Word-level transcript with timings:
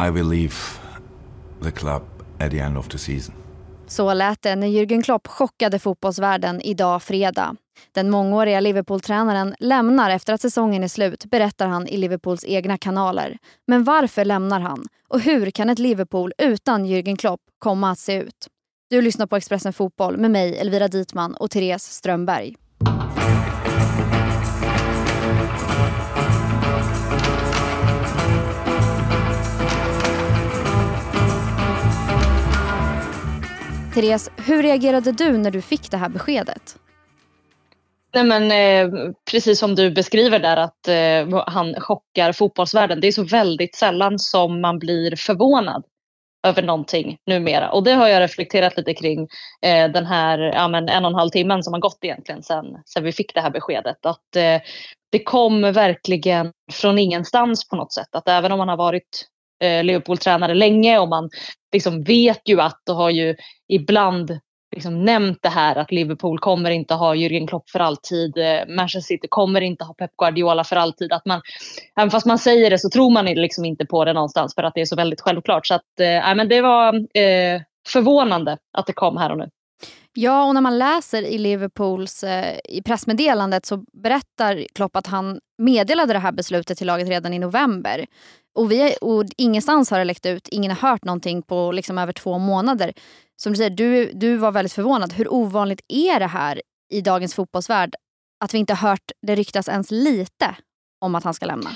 I 0.00 0.10
will 0.10 0.28
leave 0.28 0.54
the 1.62 1.70
club 1.70 2.02
at 2.38 2.50
the 2.50 2.58
end 2.58 2.78
of 2.78 2.88
the 2.88 2.98
season. 2.98 3.34
Så 3.86 4.14
lät 4.14 4.42
det 4.42 4.56
när 4.56 4.66
Jürgen 4.66 5.02
Klopp 5.02 5.26
chockade 5.26 5.78
fotbollsvärlden 5.78 6.60
idag 6.60 7.02
fredag. 7.02 7.56
Den 7.92 8.10
mångåriga 8.10 8.60
Liverpool-tränaren 8.60 9.54
lämnar 9.58 10.10
efter 10.10 10.32
att 10.32 10.40
säsongen 10.40 10.84
är 10.84 10.88
slut, 10.88 11.24
berättar 11.24 11.66
han 11.66 11.88
i 11.88 11.96
Liverpools 11.96 12.44
egna 12.44 12.78
kanaler. 12.78 13.38
Men 13.66 13.84
varför 13.84 14.24
lämnar 14.24 14.60
han? 14.60 14.84
Och 15.08 15.20
hur 15.20 15.50
kan 15.50 15.70
ett 15.70 15.78
Liverpool 15.78 16.32
utan 16.38 16.86
Jürgen 16.86 17.16
Klopp 17.16 17.40
komma 17.58 17.90
att 17.90 17.98
se 17.98 18.22
ut? 18.22 18.46
Du 18.90 19.02
lyssnar 19.02 19.26
på 19.26 19.36
Expressen 19.36 19.72
Fotboll 19.72 20.16
med 20.16 20.30
mig, 20.30 20.58
Elvira 20.58 20.88
Ditman 20.88 21.34
och 21.34 21.50
Therese 21.50 21.92
Strömberg. 21.92 22.56
Therese, 33.96 34.30
hur 34.36 34.62
reagerade 34.62 35.12
du 35.12 35.38
när 35.38 35.50
du 35.50 35.62
fick 35.62 35.90
det 35.90 35.96
här 35.96 36.08
beskedet? 36.08 36.76
Nej, 38.14 38.24
men, 38.24 38.50
eh, 38.50 39.12
precis 39.30 39.58
som 39.58 39.74
du 39.74 39.90
beskriver 39.90 40.38
där 40.38 40.56
att 40.56 40.88
eh, 40.88 41.42
han 41.46 41.74
chockar 41.80 42.32
fotbollsvärlden. 42.32 43.00
Det 43.00 43.06
är 43.06 43.12
så 43.12 43.24
väldigt 43.24 43.74
sällan 43.74 44.18
som 44.18 44.60
man 44.60 44.78
blir 44.78 45.16
förvånad 45.16 45.84
över 46.46 46.62
någonting 46.62 47.16
numera. 47.26 47.70
Och 47.70 47.84
det 47.84 47.92
har 47.92 48.08
jag 48.08 48.20
reflekterat 48.20 48.76
lite 48.76 48.94
kring 48.94 49.28
eh, 49.62 49.90
den 49.90 50.06
här 50.06 50.38
ja, 50.38 50.68
men 50.68 50.88
en 50.88 51.04
och 51.04 51.10
en 51.10 51.18
halv 51.18 51.30
timmen 51.30 51.62
som 51.62 51.72
har 51.72 51.80
gått 51.80 51.98
egentligen 52.02 52.42
sen, 52.42 52.64
sen 52.86 53.04
vi 53.04 53.12
fick 53.12 53.34
det 53.34 53.40
här 53.40 53.50
beskedet. 53.50 54.06
Att 54.06 54.36
eh, 54.36 54.60
det 55.12 55.24
kom 55.24 55.62
verkligen 55.62 56.52
från 56.72 56.98
ingenstans 56.98 57.68
på 57.68 57.76
något 57.76 57.92
sätt. 57.92 58.08
Att 58.14 58.28
även 58.28 58.52
om 58.52 58.58
man 58.58 58.68
har 58.68 58.76
varit 58.76 59.26
eh, 59.64 59.84
Liverpool-tränare 59.84 60.54
länge 60.54 60.98
och 60.98 61.08
man 61.08 61.30
liksom 61.72 62.02
vet 62.02 62.48
ju 62.48 62.60
att 62.60 62.88
och 62.88 62.96
har 62.96 63.10
ju 63.10 63.36
ibland 63.68 64.38
liksom 64.76 65.04
nämnt 65.04 65.38
det 65.42 65.48
här 65.48 65.76
att 65.76 65.92
Liverpool 65.92 66.38
kommer 66.38 66.70
inte 66.70 66.94
ha 66.94 67.14
Jürgen 67.14 67.46
Klopp 67.46 67.70
för 67.70 67.80
alltid. 67.80 68.38
Eh, 68.38 68.76
Manchester 68.76 69.14
City 69.14 69.26
kommer 69.30 69.60
inte 69.60 69.84
ha 69.84 69.94
Pep 69.94 70.16
Guardiola 70.16 70.64
för 70.64 70.76
alltid. 70.76 71.12
Att 71.12 71.26
man, 71.26 71.40
även 72.00 72.10
fast 72.10 72.26
man 72.26 72.38
säger 72.38 72.70
det 72.70 72.78
så 72.78 72.90
tror 72.90 73.10
man 73.10 73.24
liksom 73.24 73.64
inte 73.64 73.86
på 73.86 74.04
det 74.04 74.12
någonstans 74.12 74.54
för 74.54 74.62
att 74.62 74.74
det 74.74 74.80
är 74.80 74.84
så 74.84 74.96
väldigt 74.96 75.20
självklart. 75.20 75.66
Så 75.66 75.74
att, 75.74 76.00
eh, 76.00 76.34
men 76.34 76.48
det 76.48 76.60
var 76.60 76.94
eh, 76.94 77.62
förvånande 77.88 78.58
att 78.78 78.86
det 78.86 78.92
kom 78.92 79.16
här 79.16 79.30
och 79.30 79.38
nu. 79.38 79.48
Ja, 80.12 80.44
och 80.44 80.54
när 80.54 80.60
man 80.60 80.78
läser 80.78 81.22
i 81.22 81.38
Liverpools 81.38 82.24
eh, 82.24 82.58
i 82.64 82.82
pressmeddelandet 82.82 83.66
så 83.66 83.84
berättar 84.02 84.66
Klopp 84.74 84.96
att 84.96 85.06
han 85.06 85.40
meddelade 85.58 86.12
det 86.12 86.18
här 86.18 86.32
beslutet 86.32 86.78
till 86.78 86.86
laget 86.86 87.08
redan 87.08 87.32
i 87.32 87.38
november. 87.38 88.06
Och, 88.54 88.72
vi, 88.72 88.96
och 89.00 89.24
ingenstans 89.36 89.90
har 89.90 89.98
det 89.98 90.04
läckt 90.04 90.26
ut, 90.26 90.48
ingen 90.48 90.70
har 90.70 90.90
hört 90.90 91.04
någonting 91.04 91.42
på 91.42 91.72
liksom 91.72 91.98
över 91.98 92.12
två 92.12 92.38
månader. 92.38 92.92
Som 93.36 93.52
du 93.52 93.56
säger, 93.56 93.70
du, 93.70 94.10
du 94.14 94.36
var 94.36 94.52
väldigt 94.52 94.72
förvånad. 94.72 95.12
Hur 95.12 95.32
ovanligt 95.32 95.80
är 95.88 96.20
det 96.20 96.26
här 96.26 96.62
i 96.92 97.00
dagens 97.00 97.34
fotbollsvärld 97.34 97.94
att 98.44 98.54
vi 98.54 98.58
inte 98.58 98.74
har 98.74 98.88
hört 98.88 99.12
det 99.26 99.34
ryktas 99.34 99.68
ens 99.68 99.90
lite 99.90 100.56
om 101.00 101.14
att 101.14 101.24
han 101.24 101.34
ska 101.34 101.46
lämna? 101.46 101.70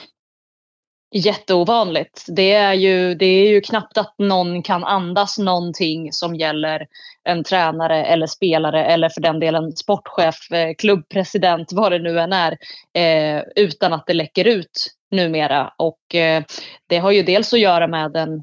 Jätteovanligt. 1.10 2.24
Det 2.28 2.52
är, 2.52 2.74
ju, 2.74 3.14
det 3.14 3.26
är 3.26 3.48
ju 3.48 3.60
knappt 3.60 3.98
att 3.98 4.14
någon 4.18 4.62
kan 4.62 4.84
andas 4.84 5.38
någonting 5.38 6.12
som 6.12 6.34
gäller 6.34 6.86
en 7.24 7.44
tränare 7.44 8.04
eller 8.04 8.26
spelare 8.26 8.84
eller 8.84 9.08
för 9.08 9.20
den 9.20 9.40
delen 9.40 9.76
sportchef, 9.76 10.50
eh, 10.52 10.74
klubbpresident, 10.78 11.72
vad 11.72 11.92
det 11.92 11.98
nu 11.98 12.20
än 12.20 12.32
är, 12.32 12.58
eh, 12.94 13.42
utan 13.56 13.92
att 13.92 14.06
det 14.06 14.14
läcker 14.14 14.44
ut 14.44 14.86
numera. 15.10 15.72
Och 15.76 16.14
eh, 16.14 16.42
det 16.86 16.98
har 16.98 17.10
ju 17.10 17.22
dels 17.22 17.52
att 17.52 17.60
göra 17.60 17.86
med 17.86 18.12
den, 18.12 18.42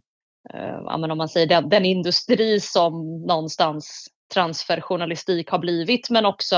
eh, 0.53 0.77
om 1.11 1.17
man 1.17 1.29
säger 1.29 1.47
den, 1.47 1.69
den 1.69 1.85
industri 1.85 2.59
som 2.59 3.21
någonstans 3.21 4.07
transferjournalistik 4.33 5.49
har 5.49 5.59
blivit 5.59 6.09
men 6.09 6.25
också 6.25 6.55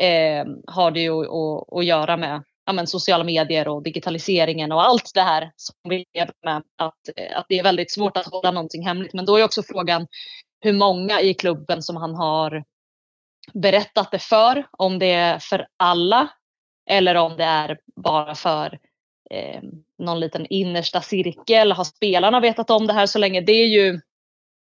eh, 0.00 0.46
har 0.66 0.90
det 0.90 1.00
ju 1.00 1.20
att, 1.20 1.72
att 1.72 1.84
göra 1.84 2.16
med 2.16 2.42
ja, 2.68 2.72
men, 2.72 2.86
sociala 2.86 3.24
medier 3.24 3.68
och 3.68 3.82
digitaliseringen 3.82 4.72
och 4.72 4.82
allt 4.82 5.10
det 5.14 5.22
här 5.22 5.52
som 5.56 5.74
vi 5.88 6.04
lever 6.14 6.34
med. 6.44 6.62
Att, 6.76 7.08
eh, 7.16 7.38
att 7.38 7.46
det 7.48 7.58
är 7.58 7.62
väldigt 7.62 7.92
svårt 7.92 8.16
att 8.16 8.26
hålla 8.26 8.50
någonting 8.50 8.86
hemligt. 8.86 9.14
Men 9.14 9.24
då 9.24 9.36
är 9.36 9.44
också 9.44 9.62
frågan 9.62 10.06
hur 10.60 10.72
många 10.72 11.20
i 11.20 11.34
klubben 11.34 11.82
som 11.82 11.96
han 11.96 12.14
har 12.14 12.64
berättat 13.52 14.10
det 14.10 14.18
för. 14.18 14.66
Om 14.70 14.98
det 14.98 15.12
är 15.12 15.38
för 15.38 15.66
alla 15.76 16.28
eller 16.90 17.14
om 17.14 17.36
det 17.36 17.44
är 17.44 17.78
bara 17.96 18.34
för 18.34 18.78
eh, 19.30 19.62
någon 19.98 20.20
liten 20.20 20.46
innersta 20.46 21.00
cirkel. 21.00 21.72
Har 21.72 21.84
spelarna 21.84 22.40
vetat 22.40 22.70
om 22.70 22.86
det 22.86 22.92
här 22.92 23.06
så 23.06 23.18
länge? 23.18 23.40
Det 23.40 23.52
är 23.52 23.66
ju 23.66 24.00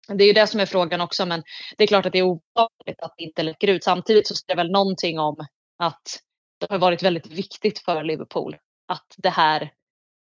det 0.08 0.24
är 0.24 0.28
ju 0.28 0.32
det 0.32 0.46
som 0.46 0.60
är 0.60 0.66
frågan 0.66 1.00
också 1.00 1.26
men 1.26 1.42
det 1.76 1.84
är 1.84 1.88
klart 1.88 2.06
att 2.06 2.12
det 2.12 2.18
är 2.18 2.22
ovanligt 2.22 3.00
att 3.02 3.14
det 3.16 3.24
inte 3.24 3.42
läcker 3.42 3.68
ut. 3.68 3.84
Samtidigt 3.84 4.26
så 4.26 4.34
säger 4.34 4.56
det 4.56 4.62
väl 4.62 4.72
någonting 4.72 5.18
om 5.18 5.36
att 5.78 6.22
det 6.66 6.74
har 6.74 6.78
varit 6.78 7.02
väldigt 7.02 7.26
viktigt 7.26 7.78
för 7.78 8.04
Liverpool 8.04 8.56
att 8.88 9.14
det 9.18 9.30
här 9.30 9.72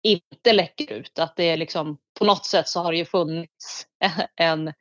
inte 0.03 0.53
läcker 0.53 0.93
ut. 0.93 1.19
Att 1.19 1.35
det 1.35 1.43
är 1.43 1.57
liksom, 1.57 1.97
på 2.19 2.25
något 2.25 2.45
sätt 2.45 2.67
så 2.67 2.79
har 2.79 2.91
det 2.91 2.97
ju 2.97 3.05
funnits 3.05 3.87
en, 4.35 4.73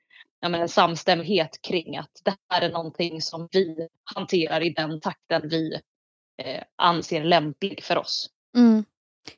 menar, 0.43 0.59
en 0.59 0.69
samstämmighet 0.69 1.63
kring 1.63 1.97
att 1.97 2.21
det 2.25 2.37
här 2.51 2.63
är 2.63 2.73
någonting 2.73 3.23
som 3.23 3.49
vi 3.53 3.89
hanterar 4.15 4.61
i 4.61 4.71
den 4.71 5.01
takten 5.01 5.49
vi 5.49 5.75
eh, 6.43 6.63
anser 6.77 7.25
lämplig 7.25 7.85
för 7.85 7.99
oss. 7.99 8.31
Mm. 8.57 8.85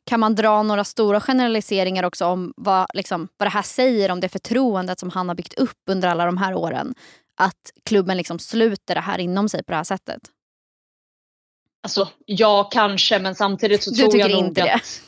Kan 0.04 0.20
man 0.20 0.34
dra 0.34 0.62
några 0.62 0.84
stora 0.84 1.20
generaliseringar 1.20 2.02
också 2.02 2.26
om 2.26 2.52
vad, 2.56 2.86
liksom, 2.94 3.28
vad 3.36 3.46
det 3.46 3.50
här 3.50 3.62
säger 3.62 4.10
om 4.10 4.20
det 4.20 4.28
förtroendet 4.28 4.98
som 4.98 5.10
han 5.10 5.28
har 5.28 5.34
byggt 5.34 5.54
upp 5.54 5.82
under 5.86 6.08
alla 6.08 6.26
de 6.26 6.36
här 6.36 6.54
åren? 6.54 6.94
Att 7.36 7.72
klubben 7.84 8.16
liksom 8.16 8.38
sluter 8.38 8.94
det 8.94 9.00
här 9.00 9.18
inom 9.18 9.48
sig 9.48 9.64
på 9.64 9.72
det 9.72 9.76
här 9.76 9.84
sättet? 9.84 10.20
Alltså 11.82 12.08
ja, 12.26 12.68
kanske, 12.72 13.18
men 13.18 13.34
samtidigt 13.34 13.82
så 13.82 13.90
du 13.90 13.96
tror 13.96 14.18
jag 14.18 14.30
nog 14.30 14.40
inte 14.40 14.62
det? 14.62 14.74
att... 14.74 15.02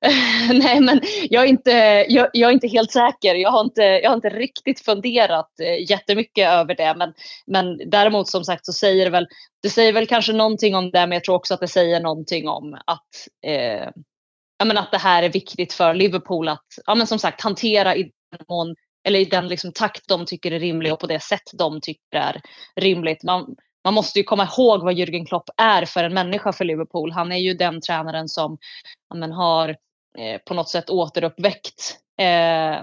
Nej, 0.52 0.80
men 0.80 1.00
jag 1.30 1.44
är, 1.44 1.48
inte, 1.48 1.70
jag, 2.08 2.28
jag, 2.32 2.48
är 2.48 2.52
inte 2.54 2.68
helt 2.68 2.92
säker. 2.92 3.34
Jag 3.34 3.50
har 3.50 3.60
inte, 3.60 3.82
jag 3.82 4.10
har 4.10 4.14
inte 4.14 4.28
riktigt 4.28 4.80
funderat 4.80 5.60
eh, 5.62 5.90
jättemycket 5.90 6.48
över 6.48 6.74
det. 6.74 6.94
Men, 6.98 7.12
men 7.46 7.90
däremot 7.90 8.28
som 8.28 8.44
sagt 8.44 8.66
så 8.66 8.72
säger 8.72 9.04
det 9.04 9.10
väl, 9.10 9.26
det 9.62 9.70
säger 9.70 9.92
väl 9.92 10.06
kanske 10.06 10.32
någonting 10.32 10.74
om 10.74 10.90
det, 10.90 11.00
men 11.00 11.12
jag 11.12 11.24
tror 11.24 11.34
också 11.34 11.54
att 11.54 11.60
det 11.60 11.68
säger 11.68 12.00
någonting 12.00 12.48
om 12.48 12.74
att, 12.86 13.28
eh, 13.46 13.88
ja, 14.58 14.64
men 14.64 14.78
att 14.78 14.90
det 14.90 14.98
här 14.98 15.22
är 15.22 15.28
viktigt 15.28 15.72
för 15.72 15.94
Liverpool 15.94 16.48
att, 16.48 16.66
ja, 16.86 16.94
men 16.94 17.06
som 17.06 17.18
sagt, 17.18 17.40
hantera 17.40 17.96
i 17.96 18.02
den 18.02 18.44
mån 18.48 18.74
eller 19.04 19.18
i 19.18 19.24
den 19.24 19.48
liksom 19.48 19.72
takt 19.72 20.08
de 20.08 20.26
tycker 20.26 20.52
är 20.52 20.60
rimlig 20.60 20.92
och 20.92 21.00
på 21.00 21.06
det 21.06 21.22
sätt 21.22 21.50
de 21.58 21.80
tycker 21.80 22.18
är 22.18 22.40
rimligt. 22.76 23.22
Man, 23.22 23.56
man 23.84 23.94
måste 23.94 24.18
ju 24.18 24.24
komma 24.24 24.48
ihåg 24.52 24.82
vad 24.82 24.94
Jürgen 24.94 25.26
Klopp 25.26 25.50
är 25.56 25.84
för 25.84 26.04
en 26.04 26.14
människa 26.14 26.52
för 26.52 26.64
Liverpool. 26.64 27.12
Han 27.12 27.32
är 27.32 27.38
ju 27.38 27.54
den 27.54 27.80
tränaren 27.80 28.28
som 28.28 28.58
men, 29.14 29.32
har 29.32 29.68
eh, 30.18 30.40
på 30.46 30.54
något 30.54 30.68
sätt 30.68 30.90
återuppväckt 30.90 31.98
eh, 32.20 32.82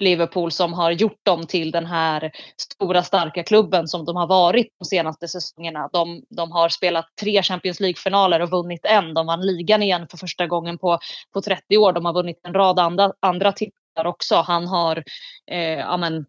Liverpool 0.00 0.52
som 0.52 0.72
har 0.72 0.90
gjort 0.90 1.20
dem 1.22 1.46
till 1.46 1.70
den 1.70 1.86
här 1.86 2.32
stora 2.56 3.02
starka 3.02 3.42
klubben 3.42 3.88
som 3.88 4.04
de 4.04 4.16
har 4.16 4.26
varit 4.26 4.74
de 4.78 4.84
senaste 4.84 5.28
säsongerna. 5.28 5.88
De, 5.92 6.22
de 6.30 6.52
har 6.52 6.68
spelat 6.68 7.06
tre 7.20 7.42
Champions 7.42 7.80
League-finaler 7.80 8.40
och 8.40 8.50
vunnit 8.50 8.84
en. 8.84 9.14
De 9.14 9.26
vann 9.26 9.46
ligan 9.46 9.82
igen 9.82 10.06
för 10.10 10.18
första 10.18 10.46
gången 10.46 10.78
på, 10.78 10.98
på 11.34 11.40
30 11.42 11.76
år. 11.76 11.92
De 11.92 12.04
har 12.04 12.12
vunnit 12.12 12.40
en 12.42 12.54
rad 12.54 12.78
andra, 12.78 13.12
andra 13.20 13.52
titlar 13.52 14.04
också. 14.04 14.34
Han 14.36 14.66
har 14.66 15.04
eh, 15.50 15.78
ja, 15.78 15.96
men, 15.96 16.26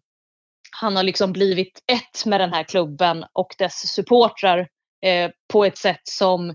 han 0.76 0.96
har 0.96 1.02
liksom 1.02 1.32
blivit 1.32 1.82
ett 1.92 2.26
med 2.26 2.40
den 2.40 2.52
här 2.52 2.62
klubben 2.62 3.24
och 3.32 3.54
dess 3.58 3.94
supportrar 3.94 4.68
eh, 5.02 5.30
på 5.52 5.64
ett 5.64 5.78
sätt 5.78 6.00
som, 6.04 6.54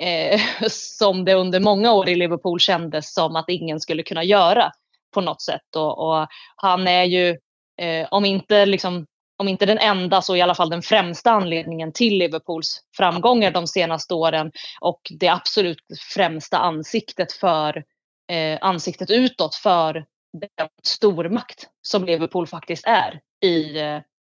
eh, 0.00 0.40
som 0.70 1.24
det 1.24 1.34
under 1.34 1.60
många 1.60 1.92
år 1.92 2.08
i 2.08 2.14
Liverpool 2.14 2.60
kändes 2.60 3.14
som 3.14 3.36
att 3.36 3.48
ingen 3.48 3.80
skulle 3.80 4.02
kunna 4.02 4.24
göra 4.24 4.72
på 5.14 5.20
något 5.20 5.42
sätt. 5.42 5.76
Och, 5.76 5.98
och 5.98 6.26
han 6.56 6.88
är 6.88 7.04
ju, 7.04 7.28
eh, 7.80 8.08
om, 8.10 8.24
inte 8.24 8.66
liksom, 8.66 9.06
om 9.36 9.48
inte 9.48 9.66
den 9.66 9.78
enda 9.78 10.22
så 10.22 10.36
i 10.36 10.40
alla 10.40 10.54
fall 10.54 10.70
den 10.70 10.82
främsta 10.82 11.30
anledningen 11.30 11.92
till 11.92 12.18
Liverpools 12.18 12.80
framgångar 12.96 13.50
de 13.50 13.66
senaste 13.66 14.14
åren 14.14 14.52
och 14.80 15.00
det 15.10 15.28
absolut 15.28 15.84
främsta 16.14 16.58
ansiktet 16.58 17.32
för 17.32 17.84
eh, 18.32 18.58
ansiktet 18.60 19.10
utåt 19.10 19.54
för 19.54 20.04
den 20.56 20.68
stormakt 20.82 21.68
som 21.82 22.04
Liverpool 22.04 22.46
faktiskt 22.46 22.86
är 22.86 23.20
i, 23.44 23.80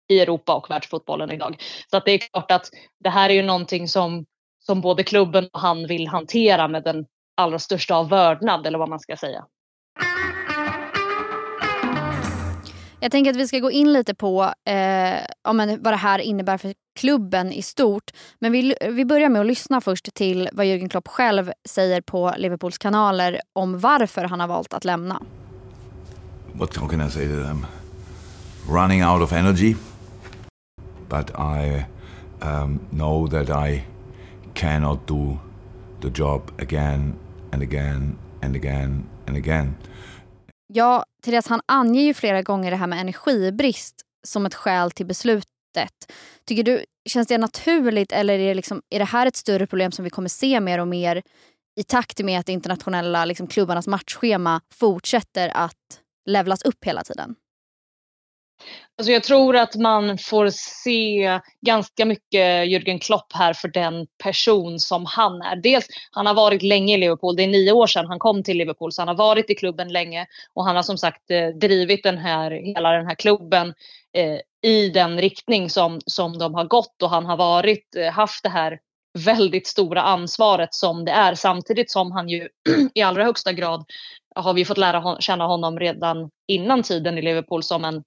i 0.08 0.20
Europa 0.20 0.54
och 0.54 0.70
världsfotbollen 0.70 1.30
idag. 1.30 1.62
Så 1.90 1.96
att 1.96 2.04
det 2.04 2.12
är 2.12 2.18
klart 2.18 2.50
att 2.50 2.70
det 3.04 3.10
här 3.10 3.30
är 3.30 3.34
ju 3.34 3.42
någonting 3.42 3.88
som, 3.88 4.26
som 4.58 4.80
både 4.80 5.04
klubben 5.04 5.48
och 5.52 5.60
han 5.60 5.86
vill 5.86 6.08
hantera 6.08 6.68
med 6.68 6.84
den 6.84 7.06
allra 7.36 7.58
största 7.58 7.94
av 7.94 8.08
vördnad 8.08 8.66
eller 8.66 8.78
vad 8.78 8.88
man 8.88 9.00
ska 9.00 9.16
säga. 9.16 9.44
Jag 13.00 13.12
tänker 13.12 13.30
att 13.30 13.36
vi 13.36 13.48
ska 13.48 13.58
gå 13.58 13.70
in 13.70 13.92
lite 13.92 14.14
på 14.14 14.42
eh, 14.64 15.16
vad 15.78 15.92
det 15.92 15.96
här 15.96 16.18
innebär 16.18 16.58
för 16.58 16.74
klubben 16.98 17.52
i 17.52 17.62
stort. 17.62 18.10
Men 18.38 18.52
vi, 18.52 18.74
vi 18.90 19.04
börjar 19.04 19.28
med 19.28 19.40
att 19.40 19.46
lyssna 19.46 19.80
först 19.80 20.14
till 20.14 20.48
vad 20.52 20.66
Jürgen 20.66 20.88
Klopp 20.88 21.08
själv 21.08 21.52
säger 21.68 22.00
på 22.00 22.34
Liverpools 22.36 22.78
kanaler 22.78 23.40
om 23.52 23.78
varför 23.78 24.24
han 24.24 24.40
har 24.40 24.48
valt 24.48 24.74
att 24.74 24.84
lämna 24.84 25.22
what 26.58 26.74
can 26.74 27.00
I 27.00 27.10
say 27.10 27.28
to 27.28 27.42
them? 27.42 27.66
Running 28.70 29.02
out 29.02 29.22
of 29.22 29.32
energy, 29.32 29.76
but 31.08 31.30
I 31.30 31.86
um, 32.42 32.80
know 32.90 33.28
that 33.28 33.48
I 33.48 33.84
cannot 34.54 35.06
do 35.06 35.38
the 36.00 36.10
job 36.10 36.50
again 36.58 37.14
and 37.52 37.62
again 37.62 38.18
and 38.42 38.56
again 38.56 39.04
and 39.26 39.36
again. 39.36 39.74
Ja, 40.66 41.04
Therese 41.24 41.48
han 41.48 41.60
anger 41.66 42.02
ju 42.02 42.14
flera 42.14 42.42
gånger 42.42 42.70
det 42.70 42.76
här 42.76 42.86
med 42.86 43.00
energibrist 43.00 43.94
som 44.26 44.46
ett 44.46 44.54
skäl 44.54 44.90
till 44.90 45.06
beslutet. 45.06 46.12
Tycker 46.44 46.62
du, 46.62 46.84
känns 47.08 47.28
det 47.28 47.38
naturligt 47.38 48.12
eller 48.12 48.34
är 48.34 48.48
det, 48.48 48.54
liksom, 48.54 48.82
är 48.90 48.98
det 48.98 49.04
här 49.04 49.26
ett 49.26 49.36
större 49.36 49.66
problem 49.66 49.92
som 49.92 50.04
vi 50.04 50.10
kommer 50.10 50.28
se 50.28 50.60
mer 50.60 50.78
och 50.78 50.88
mer 50.88 51.22
i 51.80 51.82
takt 51.82 52.24
med 52.24 52.40
att 52.40 52.46
de 52.46 52.52
internationella 52.52 53.24
liksom, 53.24 53.46
klubbarnas 53.46 53.86
matchschema 53.86 54.60
fortsätter 54.74 55.50
att 55.54 56.00
levlas 56.26 56.62
upp 56.62 56.84
hela 56.84 57.02
tiden? 57.04 57.34
Alltså 58.98 59.12
jag 59.12 59.24
tror 59.24 59.56
att 59.56 59.76
man 59.76 60.18
får 60.18 60.48
se 60.50 61.40
ganska 61.66 62.04
mycket 62.04 62.66
Jürgen 62.68 62.98
Klopp 62.98 63.32
här 63.32 63.52
för 63.52 63.68
den 63.68 64.06
person 64.22 64.78
som 64.78 65.06
han 65.06 65.42
är. 65.42 65.56
Dels, 65.56 65.86
han 66.10 66.26
har 66.26 66.34
varit 66.34 66.62
länge 66.62 66.94
i 66.94 66.98
Liverpool. 66.98 67.36
Det 67.36 67.42
är 67.42 67.46
nio 67.48 67.72
år 67.72 67.86
sedan 67.86 68.06
han 68.06 68.18
kom 68.18 68.42
till 68.42 68.58
Liverpool 68.58 68.92
så 68.92 69.00
han 69.00 69.08
har 69.08 69.14
varit 69.14 69.50
i 69.50 69.54
klubben 69.54 69.88
länge 69.88 70.26
och 70.54 70.64
han 70.64 70.76
har 70.76 70.82
som 70.82 70.98
sagt 70.98 71.30
eh, 71.30 71.48
drivit 71.48 72.02
den 72.02 72.18
här, 72.18 72.50
hela 72.50 72.90
den 72.90 73.06
här 73.06 73.14
klubben 73.14 73.74
eh, 74.16 74.70
i 74.70 74.88
den 74.88 75.20
riktning 75.20 75.70
som, 75.70 76.00
som 76.06 76.38
de 76.38 76.54
har 76.54 76.64
gått 76.64 77.02
och 77.02 77.10
han 77.10 77.26
har 77.26 77.36
varit, 77.36 77.96
eh, 77.96 78.12
haft 78.12 78.42
det 78.42 78.48
här 78.48 78.78
väldigt 79.18 79.66
stora 79.66 80.02
ansvaret 80.02 80.74
som 80.74 81.04
det 81.04 81.12
är 81.12 81.34
samtidigt 81.34 81.90
som 81.90 82.12
han 82.12 82.28
ju 82.28 82.48
i 82.94 83.02
allra 83.02 83.24
högsta 83.24 83.52
grad 83.52 83.84
har 84.34 84.54
vi 84.54 84.64
fått 84.64 84.78
lära 84.78 85.20
känna 85.20 85.46
honom 85.46 85.78
redan 85.78 86.30
innan 86.48 86.82
tiden 86.82 87.18
i 87.18 87.22
Liverpool 87.22 87.62
som 87.62 87.84
en 87.84 88.02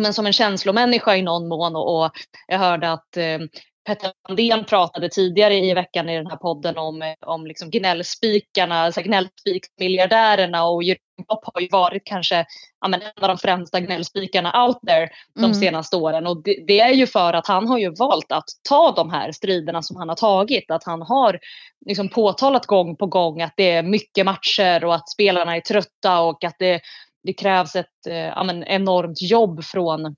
men 0.00 0.14
som 0.14 0.26
en 0.26 0.32
känslomänniska 0.32 1.16
i 1.16 1.22
någon 1.22 1.48
mån 1.48 1.76
och, 1.76 2.02
och 2.04 2.10
jag 2.46 2.58
hörde 2.58 2.92
att 2.92 3.16
eh, 3.16 3.38
Petter 3.86 4.12
Landén 4.28 4.64
pratade 4.64 5.08
tidigare 5.08 5.54
i 5.54 5.74
veckan 5.74 6.08
i 6.08 6.16
den 6.16 6.26
här 6.26 6.36
podden 6.36 6.78
om, 6.78 7.02
eh, 7.02 7.14
om 7.20 7.46
liksom 7.46 7.70
gnällspikarna, 7.70 8.80
alltså 8.80 9.00
gnällspikmiljardärerna 9.00 10.64
och 10.64 10.82
Jürgen 10.82 11.24
Klopp 11.26 11.44
har 11.54 11.60
ju 11.60 11.68
varit 11.68 12.02
kanske 12.04 12.46
ja, 12.80 12.88
men 12.88 13.02
en 13.02 13.22
av 13.22 13.28
de 13.28 13.38
främsta 13.38 13.80
gnällspikarna 13.80 14.66
out 14.66 14.78
there 14.86 15.08
de 15.34 15.44
mm. 15.44 15.54
senaste 15.54 15.96
åren. 15.96 16.26
Och 16.26 16.42
det, 16.42 16.64
det, 16.66 16.80
är 16.80 16.92
ju 16.92 17.06
för 17.06 17.32
att 17.32 17.46
han 17.46 17.68
har 17.68 17.78
ju 17.78 17.94
valt 17.94 18.32
att 18.32 18.44
ta 18.68 18.92
de 18.92 19.10
här 19.10 19.32
striderna 19.32 19.82
som 19.82 19.96
han 19.96 20.08
har 20.08 20.16
tagit. 20.16 20.70
Att 20.70 20.84
han 20.84 21.02
har 21.02 21.38
liksom 21.86 22.08
påtalat 22.08 22.66
gång 22.66 22.96
på 22.96 23.06
gång 23.06 23.42
att 23.42 23.54
det 23.56 23.70
är 23.70 23.82
mycket 23.82 24.26
matcher 24.26 24.84
och 24.84 24.94
att 24.94 25.10
spelarna 25.10 25.56
är 25.56 25.60
trötta 25.60 26.20
och 26.20 26.44
att 26.44 26.56
det 26.58 26.80
det 27.22 27.32
krävs 27.32 27.76
ett 27.76 28.06
eh, 28.08 28.16
ja, 28.16 28.44
men 28.44 28.64
enormt 28.64 29.22
jobb 29.22 29.64
från 29.64 30.16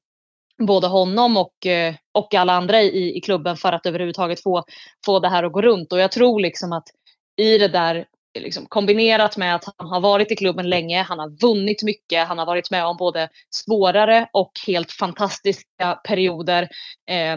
både 0.59 0.87
honom 0.87 1.37
och, 1.37 1.67
eh, 1.67 1.95
och 2.13 2.35
alla 2.35 2.53
andra 2.53 2.83
i, 2.83 3.17
i 3.17 3.21
klubben 3.21 3.57
för 3.57 3.73
att 3.73 3.87
överhuvudtaget 3.87 4.43
få, 4.43 4.65
få 5.07 5.21
det 5.21 5.29
här 5.29 5.45
att 5.45 5.53
gå 5.53 5.63
runt. 5.63 5.93
Och 5.93 5.99
jag 5.99 6.13
tror 6.13 6.41
liksom 6.41 6.73
att 6.73 6.89
i 7.37 7.59
det 7.59 7.69
där 7.69 8.07
liksom, 8.39 8.67
kombinerat 8.67 9.37
med 9.37 9.55
att 9.55 9.65
han 9.77 9.89
har 9.89 10.01
varit 10.01 10.33
i 10.33 10.37
klubben 10.37 10.69
länge, 10.69 11.03
han 11.03 11.19
har 11.19 11.41
vunnit 11.41 11.83
mycket, 11.83 12.29
han 12.29 12.39
har 12.39 12.47
varit 12.47 12.71
med 12.71 12.87
om 12.87 12.97
både 12.97 13.29
svårare 13.51 14.29
och 14.33 14.53
helt 14.67 14.93
fantastiska 14.93 16.01
perioder. 16.09 16.63
Eh, 17.11 17.37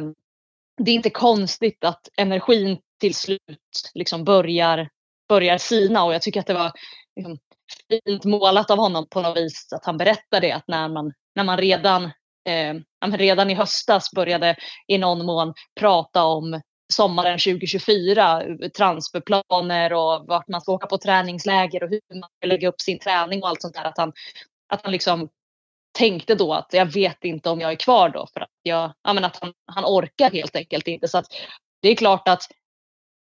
det 0.84 0.92
är 0.92 0.96
inte 0.96 1.10
konstigt 1.10 1.84
att 1.84 2.10
energin 2.18 2.78
till 3.00 3.16
slut 3.16 3.42
liksom 3.94 4.24
börjar, 4.24 4.90
börjar 5.30 5.58
sina 5.58 6.04
och 6.04 6.14
jag 6.14 6.22
tycker 6.22 6.40
att 6.40 6.48
det 6.48 6.54
var 6.54 6.72
liksom, 7.16 7.38
fint 7.90 8.26
målat 8.26 8.72
av 8.72 8.78
honom 8.78 9.08
på 9.10 9.22
något 9.22 9.38
vis 9.38 9.74
att 9.74 9.86
han 9.86 9.98
berättar 9.98 10.42
det 10.42 10.52
att 10.52 10.68
när 10.68 10.90
man, 10.90 11.14
när 11.36 11.44
man 11.44 11.58
redan, 11.58 12.04
eh, 12.50 12.76
redan 13.12 13.50
i 13.50 13.54
höstas 13.54 14.12
började 14.16 14.56
i 14.88 14.98
någon 14.98 15.26
mån 15.26 15.54
prata 15.80 16.24
om 16.24 16.62
sommaren 16.94 17.40
2024, 17.40 18.44
transferplaner 18.78 19.94
och 19.94 20.28
vart 20.28 20.48
man 20.48 20.62
ska 20.62 20.72
åka 20.72 20.88
på 20.88 20.98
träningsläger 20.98 21.84
och 21.84 21.90
hur 21.90 22.20
man 22.20 22.30
ska 22.38 22.48
lägga 22.48 22.70
upp 22.70 22.82
sin 22.82 23.00
träning 23.00 23.44
och 23.44 23.50
allt 23.50 23.62
sånt 23.62 23.76
där. 23.76 23.86
Att 23.86 23.98
han, 23.98 24.14
att 24.70 24.82
han 24.84 24.92
liksom 24.92 25.30
tänkte 25.98 26.36
då 26.36 26.54
att 26.54 26.74
jag 26.74 26.86
vet 26.86 27.24
inte 27.24 27.50
om 27.50 27.62
jag 27.62 27.72
är 27.72 27.76
kvar 27.76 28.10
då 28.10 28.28
för 28.34 28.40
att, 28.42 28.50
jag, 28.62 28.94
ja, 29.04 29.14
men 29.14 29.26
att 29.26 29.38
han, 29.42 29.54
han 29.66 29.86
orkar 29.86 30.32
helt 30.32 30.56
enkelt 30.56 30.88
inte. 30.88 31.08
Så 31.08 31.18
att 31.18 31.26
det 31.82 31.90
är 31.90 31.96
klart 31.96 32.28
att 32.28 32.44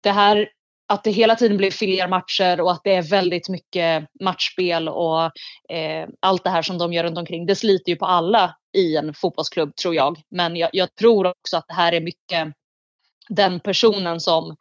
det 0.02 0.10
här 0.10 0.48
att 0.88 1.04
det 1.04 1.10
hela 1.10 1.34
tiden 1.34 1.56
blir 1.56 1.70
fler 1.70 2.08
matcher 2.08 2.60
och 2.60 2.72
att 2.72 2.80
det 2.84 2.94
är 2.94 3.02
väldigt 3.02 3.48
mycket 3.48 4.06
matchspel 4.20 4.88
och 4.88 5.22
eh, 5.72 6.08
allt 6.20 6.44
det 6.44 6.50
här 6.50 6.62
som 6.62 6.78
de 6.78 6.92
gör 6.92 7.04
runt 7.04 7.18
omkring. 7.18 7.46
Det 7.46 7.56
sliter 7.56 7.92
ju 7.92 7.96
på 7.96 8.06
alla 8.06 8.56
i 8.76 8.96
en 8.96 9.14
fotbollsklubb 9.14 9.76
tror 9.76 9.94
jag. 9.94 10.18
Men 10.30 10.56
jag, 10.56 10.70
jag 10.72 10.94
tror 10.94 11.26
också 11.26 11.56
att 11.56 11.68
det 11.68 11.74
här 11.74 11.92
är 11.92 12.00
mycket 12.00 12.54
den 13.28 13.60
personen 13.60 14.20
som, 14.20 14.56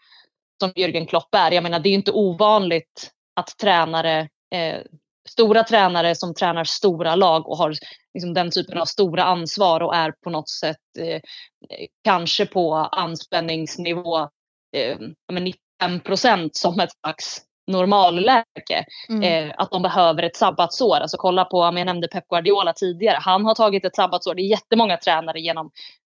som 0.59 0.71
Jürgen 0.71 1.05
Klopp 1.05 1.35
är. 1.35 1.51
Jag 1.51 1.63
menar 1.63 1.79
det 1.79 1.89
är 1.89 1.93
inte 1.93 2.11
ovanligt 2.11 3.11
att 3.35 3.57
tränare, 3.57 4.19
eh, 4.55 4.81
stora 5.29 5.63
tränare 5.63 6.15
som 6.15 6.33
tränar 6.33 6.63
stora 6.63 7.15
lag 7.15 7.49
och 7.49 7.57
har 7.57 7.73
liksom 8.13 8.33
den 8.33 8.51
typen 8.51 8.77
av 8.77 8.85
stora 8.85 9.23
ansvar 9.23 9.81
och 9.81 9.95
är 9.95 10.11
på 10.23 10.29
något 10.29 10.49
sätt 10.49 10.97
eh, 10.99 11.21
kanske 12.03 12.45
på 12.45 12.75
anspänningsnivå 12.75 14.19
eh, 14.75 14.97
5 15.81 15.99
procent 15.99 16.55
som 16.55 16.79
ett 16.79 16.91
slags 16.91 17.41
normalläge. 17.67 18.85
Mm. 19.09 19.23
Eh, 19.23 19.55
att 19.57 19.71
de 19.71 19.81
behöver 19.81 20.23
ett 20.23 20.35
sabbatsår. 20.35 20.95
Alltså 20.95 21.17
kolla 21.17 21.45
på, 21.45 21.63
jag 21.63 21.85
nämnde 21.85 22.07
Pep 22.07 22.27
Guardiola 22.27 22.73
tidigare. 22.73 23.17
Han 23.21 23.45
har 23.45 23.55
tagit 23.55 23.85
ett 23.85 23.95
sabbatsår. 23.95 24.35
Det 24.35 24.41
är 24.41 24.49
jättemånga 24.49 24.97
tränare 24.97 25.39
genom, 25.39 25.71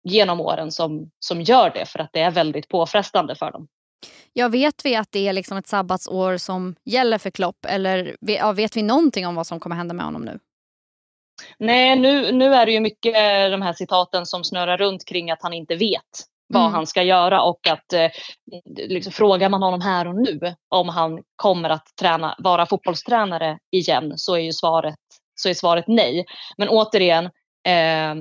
genom 0.05 0.41
åren 0.41 0.73
som, 0.73 1.11
som 1.19 1.43
gör 1.43 1.71
det 1.71 1.87
för 1.87 1.99
att 1.99 2.11
det 2.13 2.21
är 2.21 2.31
väldigt 2.31 2.69
påfrestande 2.69 3.35
för 3.35 3.53
dem. 3.53 3.69
Ja, 4.33 4.49
vet 4.49 4.85
vi 4.85 4.97
att 4.97 5.13
det 5.13 5.29
är 5.29 5.33
liksom 5.33 5.59
ett 5.59 5.67
sabbatsår 5.67 6.37
som 6.37 6.75
gäller 6.85 7.19
för 7.19 7.31
Klopp 7.31 7.67
eller 7.69 8.17
ja, 8.21 8.53
vet 8.53 8.77
vi 8.77 8.83
någonting 8.83 9.27
om 9.27 9.35
vad 9.35 9.47
som 9.47 9.61
kommer 9.61 9.77
hända 9.77 9.95
med 9.95 10.05
honom 10.05 10.23
nu? 10.23 10.39
Nej, 11.59 11.97
nu, 11.97 12.33
nu 12.33 12.55
är 12.55 12.67
det 12.67 12.73
ju 12.73 12.81
mycket 12.81 13.15
de 13.51 13.63
här 13.63 13.73
citaten 13.73 14.27
som 14.27 14.45
snurrar 14.45 14.77
runt 14.77 15.05
kring 15.05 15.31
att 15.31 15.43
han 15.43 15.53
inte 15.53 15.77
vet 15.77 16.27
vad 16.49 16.62
mm. 16.62 16.75
han 16.75 16.87
ska 16.87 17.03
göra 17.03 17.43
och 17.43 17.67
att 17.67 17.93
eh, 17.93 18.11
liksom, 18.77 19.12
frågar 19.12 19.49
man 19.49 19.62
honom 19.62 19.81
här 19.81 20.09
och 20.09 20.15
nu 20.15 20.55
om 20.69 20.89
han 20.89 21.23
kommer 21.37 21.71
att 21.71 21.87
träna, 22.00 22.35
vara 22.39 22.67
fotbollstränare 22.67 23.59
igen 23.71 24.12
så 24.17 24.35
är 24.35 24.41
ju 24.41 24.53
svaret, 24.53 24.99
så 25.35 25.49
är 25.49 25.55
svaret 25.55 25.85
nej. 25.89 26.25
Men 26.56 26.69
återigen, 26.69 27.25
eh, 27.67 28.14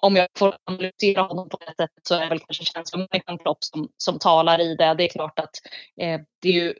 om 0.00 0.16
jag 0.16 0.28
får 0.38 0.56
analysera 0.64 1.22
honom 1.22 1.48
på 1.48 1.56
det 1.56 1.66
sättet 1.66 2.06
så 2.06 2.14
är 2.14 2.20
det 2.20 2.28
väl 2.28 2.40
kanske 2.40 2.64
känslomänniskan 2.64 3.38
Klopp 3.38 3.64
som, 3.64 3.88
som 3.96 4.18
talar 4.18 4.60
i 4.60 4.74
det. 4.74 4.94
Det 4.94 5.04
är 5.04 5.08
klart 5.08 5.38
att 5.38 5.54
eh, 6.00 6.20
det 6.42 6.48
är 6.48 6.52
ju 6.52 6.74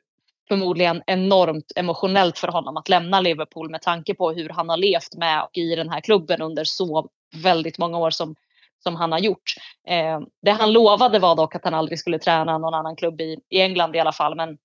förmodligen 0.49 1.03
enormt 1.07 1.73
emotionellt 1.77 2.39
för 2.39 2.49
honom 2.49 2.77
att 2.77 2.89
lämna 2.89 3.21
Liverpool 3.21 3.71
med 3.71 3.83
tanke 3.83 4.15
på 4.15 4.33
hur 4.33 4.49
han 4.49 4.69
har 4.69 4.77
levt 4.77 5.17
med 5.17 5.43
och 5.43 5.59
i 5.59 5.75
den 5.75 5.91
här 5.91 6.01
klubben 6.01 6.43
under 6.43 6.65
så 6.65 7.09
väldigt 7.43 7.79
många 7.79 7.99
år 7.99 8.11
som 8.11 8.35
som 8.83 8.97
han 8.97 9.13
har 9.13 9.19
gjort. 9.19 9.55
Eh, 9.89 10.21
det 10.43 10.51
han 10.51 10.73
lovade 10.73 11.19
var 11.19 11.37
dock 11.37 11.55
att 11.55 11.65
han 11.65 11.75
aldrig 11.75 11.99
skulle 11.99 12.19
träna 12.19 12.59
någon 12.59 12.75
annan 12.75 12.97
klubb 12.97 13.21
i, 13.21 13.37
i 13.49 13.61
England 13.61 13.97
i 13.97 13.99
alla 13.99 14.13
fall. 14.13 14.37
Men, 14.37 14.59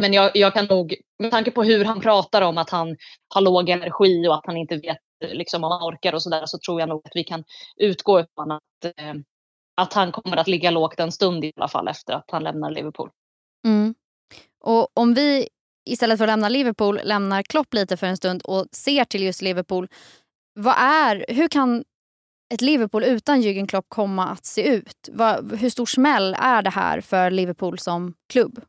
men 0.00 0.12
jag, 0.12 0.30
jag 0.34 0.54
kan 0.54 0.64
nog, 0.64 0.94
med 1.18 1.30
tanke 1.30 1.50
på 1.50 1.62
hur 1.62 1.84
han 1.84 2.00
pratar 2.00 2.42
om 2.42 2.58
att 2.58 2.70
han 2.70 2.96
har 3.34 3.40
låg 3.40 3.68
energi 3.68 4.28
och 4.28 4.34
att 4.34 4.46
han 4.46 4.56
inte 4.56 4.76
vet 4.76 4.98
liksom, 5.32 5.64
om 5.64 5.72
han 5.72 5.82
orkar 5.82 6.12
och 6.12 6.22
sådär 6.22 6.46
så 6.46 6.58
tror 6.58 6.80
jag 6.80 6.88
nog 6.88 7.02
att 7.04 7.12
vi 7.14 7.24
kan 7.24 7.44
utgå 7.76 8.20
ifrån 8.20 8.50
att, 8.50 8.84
eh, 8.84 9.14
att 9.76 9.92
han 9.92 10.12
kommer 10.12 10.36
att 10.36 10.48
ligga 10.48 10.70
lågt 10.70 11.00
en 11.00 11.12
stund 11.12 11.44
i 11.44 11.52
alla 11.56 11.68
fall 11.68 11.88
efter 11.88 12.12
att 12.12 12.30
han 12.30 12.44
lämnar 12.44 12.70
Liverpool. 12.70 13.10
Mm. 13.66 13.94
Och 14.60 14.88
om 14.94 15.14
vi 15.14 15.48
istället 15.84 16.18
för 16.18 16.24
att 16.24 16.30
lämna 16.30 16.48
Liverpool 16.48 17.00
lämnar 17.04 17.42
Klopp 17.42 17.74
lite 17.74 17.96
för 17.96 18.06
en 18.06 18.16
stund 18.16 18.42
och 18.42 18.66
ser 18.72 19.04
till 19.04 19.22
just 19.22 19.42
Liverpool. 19.42 19.88
Vad 20.54 20.74
är, 20.78 21.24
hur 21.28 21.48
kan 21.48 21.84
ett 22.54 22.60
Liverpool 22.60 23.04
utan 23.04 23.40
Jürgen 23.42 23.66
Klopp 23.66 23.86
komma 23.88 24.26
att 24.26 24.46
se 24.46 24.68
ut? 24.68 25.08
hur 25.60 25.70
stor 25.70 25.86
smäll 25.86 26.36
är 26.38 26.62
det 26.62 26.70
här 26.70 27.00
för 27.00 27.30
Liverpool 27.30 27.78
som 27.78 28.14
klubb? 28.32 28.60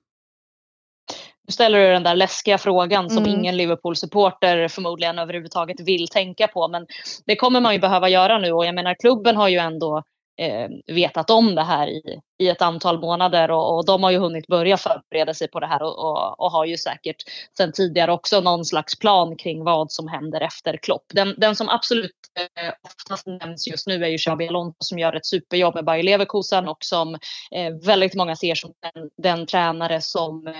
Nu 1.47 1.51
ställer 1.51 1.79
du 1.79 1.93
den 1.93 2.03
där 2.03 2.15
läskiga 2.15 2.57
frågan 2.57 3.09
som 3.09 3.23
mm. 3.23 3.39
ingen 3.39 3.57
Liverpool-supporter 3.57 4.67
förmodligen 4.67 5.19
överhuvudtaget 5.19 5.79
vill 5.79 6.07
tänka 6.07 6.47
på. 6.47 6.67
Men 6.67 6.85
det 7.25 7.35
kommer 7.35 7.61
man 7.61 7.73
ju 7.73 7.79
behöva 7.79 8.09
göra 8.09 8.37
nu 8.39 8.51
och 8.51 8.65
jag 8.65 8.75
menar 8.75 8.95
klubben 8.99 9.35
har 9.35 9.47
ju 9.47 9.57
ändå 9.57 10.03
eh, 10.41 10.95
vetat 10.95 11.29
om 11.29 11.55
det 11.55 11.63
här 11.63 11.87
i, 11.87 12.19
i 12.37 12.49
ett 12.49 12.61
antal 12.61 12.99
månader 12.99 13.51
och, 13.51 13.77
och 13.77 13.85
de 13.85 14.03
har 14.03 14.11
ju 14.11 14.17
hunnit 14.17 14.47
börja 14.47 14.77
förbereda 14.77 15.33
sig 15.33 15.47
på 15.47 15.59
det 15.59 15.67
här 15.67 15.83
och, 15.83 15.99
och, 15.99 16.39
och, 16.39 16.51
har 16.51 16.65
ju 16.65 16.77
säkert 16.77 17.23
sedan 17.57 17.71
tidigare 17.71 18.11
också 18.11 18.41
någon 18.41 18.65
slags 18.65 18.99
plan 18.99 19.35
kring 19.35 19.63
vad 19.63 19.91
som 19.91 20.07
händer 20.07 20.41
efter 20.41 20.77
Klopp. 20.77 21.03
Den, 21.13 21.35
den 21.37 21.55
som 21.55 21.69
absolut 21.69 22.11
eh, 22.39 22.73
oftast 22.83 23.27
nämns 23.27 23.67
just 23.67 23.87
nu 23.87 24.03
är 24.03 24.07
ju 24.07 24.17
Xabi 24.17 24.47
Alonso 24.47 24.75
som 24.79 24.99
gör 24.99 25.13
ett 25.13 25.25
superjobb 25.25 25.75
med 25.75 25.85
Bayer 25.85 26.03
Leverkusen 26.03 26.67
och 26.67 26.77
som 26.79 27.13
eh, 27.51 27.73
väldigt 27.85 28.15
många 28.15 28.35
ser 28.35 28.55
som 28.55 28.73
den, 28.93 29.09
den 29.17 29.45
tränare 29.45 30.01
som 30.01 30.47
eh, 30.47 30.53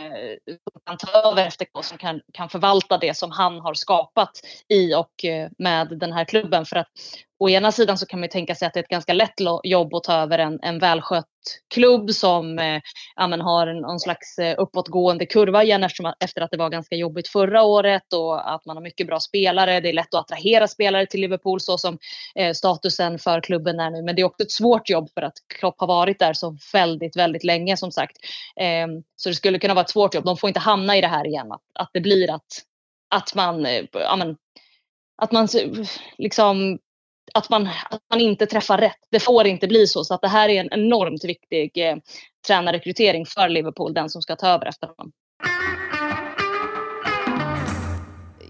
kan 0.85 0.97
ta 0.97 1.29
över 1.31 1.47
efter 1.47 1.65
Klopp, 1.65 1.85
som 1.85 1.97
kan, 1.97 2.21
kan 2.33 2.49
förvalta 2.49 2.97
det 2.97 3.17
som 3.17 3.31
han 3.31 3.59
har 3.59 3.73
skapat 3.73 4.31
i 4.69 4.95
och 4.95 5.25
eh, 5.25 5.49
med 5.57 5.99
den 5.99 6.13
här 6.13 6.25
klubben. 6.25 6.65
För 6.65 6.75
att 6.75 6.87
å 7.39 7.49
ena 7.49 7.71
sidan 7.71 7.97
så 7.97 8.05
kan 8.05 8.19
man 8.19 8.23
ju 8.23 8.31
tänka 8.31 8.55
sig 8.55 8.67
att 8.67 8.73
det 8.73 8.79
är 8.79 8.83
ett 8.83 8.89
ganska 8.89 9.13
lätt 9.13 9.33
jobb 9.63 9.93
att 9.93 10.03
ta 10.03 10.13
över 10.13 10.39
en, 10.39 10.59
en 10.61 10.79
välskött 10.79 11.25
klubb 11.73 12.11
som 12.11 12.59
eh, 12.59 12.81
ja, 13.15 13.37
har 13.41 13.67
en, 13.67 13.77
någon 13.77 13.99
slags 13.99 14.39
eh, 14.39 14.55
uppåtgående 14.57 15.25
kurva 15.25 15.63
igen 15.63 15.83
eftersom, 15.83 16.13
efter 16.19 16.41
att 16.41 16.51
det 16.51 16.57
var 16.57 16.69
ganska 16.69 16.95
jobbigt 16.95 17.27
förra 17.27 17.63
året 17.63 18.13
och 18.13 18.53
att 18.53 18.65
man 18.65 18.77
har 18.77 18.83
mycket 18.83 19.07
bra 19.07 19.19
spelare. 19.19 19.79
Det 19.79 19.89
är 19.89 19.93
lätt 19.93 20.13
att 20.13 20.21
attrahera 20.21 20.67
spelare 20.67 21.05
till 21.05 21.21
Liverpool 21.21 21.61
så 21.61 21.77
som 21.77 21.97
eh, 22.35 22.53
statusen 22.53 23.19
för 23.19 23.41
klubben 23.41 23.79
är 23.79 23.89
nu. 23.91 24.01
Men 24.01 24.15
det 24.15 24.21
är 24.21 24.25
också 24.25 24.43
ett 24.43 24.51
svårt 24.51 24.89
jobb 24.89 25.09
för 25.13 25.21
att 25.21 25.37
Klopp 25.59 25.79
har 25.79 25.87
varit 25.87 26.19
där 26.19 26.33
så 26.33 26.57
väldigt, 26.73 27.15
väldigt 27.15 27.43
länge 27.43 27.77
som 27.77 27.91
sagt. 27.91 28.17
Eh, 28.59 28.87
så 29.15 29.29
det 29.29 29.35
skulle 29.35 29.59
kunna 29.59 29.73
vara 29.73 29.83
ett 29.83 29.89
svårt 29.89 30.13
jobb. 30.13 30.25
De 30.25 30.37
får 30.37 30.47
inte 30.47 30.59
hamna 30.59 30.97
i 30.97 31.01
det 31.01 31.07
här 31.07 31.27
igen, 31.27 31.51
att, 31.51 31.61
att 31.79 31.89
det 31.93 32.01
blir 32.01 32.31
att, 32.31 32.47
att 33.15 33.35
man, 33.35 33.65
eh, 33.65 33.83
ja, 33.93 34.15
men, 34.15 34.37
att 35.21 35.31
man 35.31 35.47
liksom 36.17 36.79
att 37.35 37.49
man, 37.49 37.69
att 37.89 38.01
man 38.09 38.21
inte 38.21 38.45
träffar 38.45 38.77
rätt. 38.77 38.99
Det 39.11 39.19
får 39.19 39.47
inte 39.47 39.67
bli 39.67 39.87
så. 39.87 40.03
Så 40.03 40.13
att 40.13 40.21
det 40.21 40.27
här 40.27 40.49
är 40.49 40.59
en 40.59 40.73
enormt 40.73 41.23
viktig 41.23 41.89
eh, 41.89 41.95
tränarrekrytering 42.47 43.25
för 43.25 43.49
Liverpool, 43.49 43.93
den 43.93 44.09
som 44.09 44.21
ska 44.21 44.35
ta 44.35 44.47
över 44.47 44.65
efter 44.65 44.87
honom. 44.87 45.11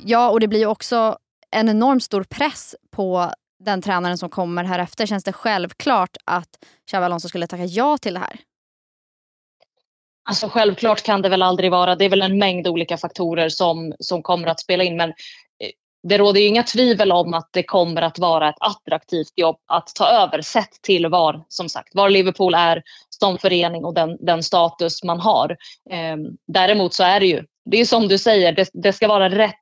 Ja, 0.03 0.29
och 0.29 0.39
det 0.39 0.47
blir 0.47 0.65
också 0.65 1.17
en 1.51 1.69
enormt 1.69 2.03
stor 2.03 2.23
press 2.23 2.75
på 2.91 3.31
den 3.59 3.81
tränaren 3.81 4.17
som 4.17 4.29
kommer 4.29 4.63
här 4.63 4.79
efter. 4.79 5.05
Känns 5.05 5.23
det 5.23 5.33
självklart 5.33 6.17
att 6.25 6.49
Xabi 6.87 7.05
Alonso 7.05 7.29
skulle 7.29 7.47
tacka 7.47 7.65
ja 7.65 7.97
till 7.97 8.13
det 8.13 8.19
här? 8.19 8.39
Alltså 10.29 10.47
självklart 10.49 11.03
kan 11.03 11.21
det 11.21 11.29
väl 11.29 11.41
aldrig 11.41 11.71
vara. 11.71 11.95
Det 11.95 12.05
är 12.05 12.09
väl 12.09 12.21
en 12.21 12.37
mängd 12.37 12.67
olika 12.67 12.97
faktorer 12.97 13.49
som, 13.49 13.93
som 13.99 14.23
kommer 14.23 14.47
att 14.47 14.59
spela 14.59 14.83
in. 14.83 14.97
Men 14.97 15.13
det 16.09 16.17
råder 16.17 16.41
ju 16.41 16.47
inga 16.47 16.63
tvivel 16.63 17.11
om 17.11 17.33
att 17.33 17.49
det 17.51 17.63
kommer 17.63 18.01
att 18.01 18.19
vara 18.19 18.49
ett 18.49 18.55
attraktivt 18.59 19.33
jobb 19.35 19.57
att 19.67 19.87
ta 19.95 20.07
över 20.07 20.41
sett 20.41 20.81
till 20.81 21.07
var, 21.07 21.45
som 21.47 21.69
sagt, 21.69 21.95
var 21.95 22.09
Liverpool 22.09 22.53
är 22.53 22.83
som 23.09 23.37
förening 23.37 23.85
och 23.85 23.93
den, 23.93 24.17
den 24.25 24.43
status 24.43 25.03
man 25.03 25.19
har. 25.19 25.49
Eh, 25.89 26.17
däremot 26.47 26.93
så 26.93 27.03
är 27.03 27.19
det 27.19 27.25
ju, 27.25 27.43
det 27.71 27.77
är 27.77 27.85
som 27.85 28.07
du 28.07 28.17
säger, 28.17 28.51
det, 28.51 28.69
det, 28.73 28.93
ska 28.93 29.07
vara 29.07 29.29
rätt 29.29 29.53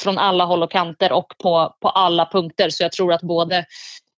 från 0.00 0.18
alla 0.18 0.44
håll 0.44 0.62
och 0.62 0.70
kanter 0.70 1.12
och 1.12 1.34
på, 1.42 1.74
på 1.80 1.88
alla 1.88 2.28
punkter. 2.32 2.70
Så 2.70 2.82
jag 2.82 2.92
tror 2.92 3.12
att 3.12 3.22
både, 3.22 3.56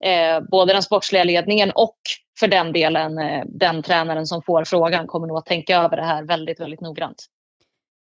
eh, 0.05 0.39
både 0.51 0.73
den 0.73 0.83
sportsliga 0.83 1.23
ledningen 1.23 1.71
och 1.75 1.97
för 2.39 2.47
den 2.47 2.73
delen 2.73 3.17
eh, 3.17 3.43
den 3.45 3.83
tränaren 3.83 4.27
som 4.27 4.41
får 4.41 4.63
frågan 4.63 5.07
kommer 5.07 5.27
nog 5.27 5.37
att 5.37 5.45
tänka 5.45 5.77
över 5.77 5.97
det 5.97 6.05
här 6.05 6.23
väldigt, 6.23 6.59
väldigt 6.59 6.81
noggrant. 6.81 7.25